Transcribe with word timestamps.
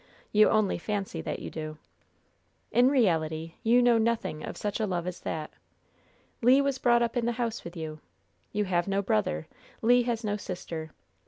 You 0.31 0.49
only 0.49 0.79
fancy 0.79 1.21
that 1.21 1.37
you 1.41 1.51
do. 1.51 1.77
In 2.71 2.89
reality 2.89 3.53
you 3.61 3.83
know 3.83 3.99
nothing 3.99 4.43
of 4.43 4.57
such 4.57 4.79
a 4.79 4.87
love 4.87 5.05
as 5.05 5.19
that. 5.19 5.51
Le 6.41 6.63
was 6.63 6.79
brought 6.79 7.03
up 7.03 7.15
in 7.15 7.27
the 7.27 7.33
house 7.33 7.63
with 7.63 7.77
you. 7.77 7.99
You 8.51 8.65
have 8.65 8.87
no 8.87 9.03
brother. 9.03 9.45
Le 9.83 10.01
has 10.01 10.23
no 10.23 10.37
sister. 10.37 10.89